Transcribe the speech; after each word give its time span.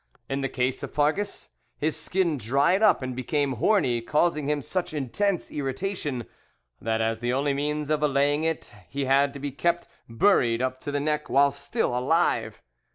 In 0.27 0.41
the 0.41 0.49
case 0.49 0.81
of 0.81 0.91
Farges, 0.91 1.49
his 1.77 1.95
skin 1.95 2.37
dried 2.39 2.81
up 2.81 3.03
and 3.03 3.15
became 3.15 3.57
horny, 3.57 4.01
causing 4.01 4.49
him 4.49 4.63
such 4.63 4.95
intense 4.95 5.51
irritation, 5.51 6.25
that 6.81 7.01
as 7.01 7.19
the 7.19 7.31
only 7.31 7.53
means 7.53 7.91
of 7.91 8.01
allaying 8.01 8.43
it 8.43 8.71
he 8.89 9.05
had 9.05 9.31
to 9.33 9.39
be 9.39 9.51
kept 9.51 9.87
buried 10.09 10.59
up 10.59 10.79
to 10.79 10.91
the 10.91 10.99
neck 10.99 11.29
while 11.29 11.51
still 11.51 11.95
alive. 11.95 12.63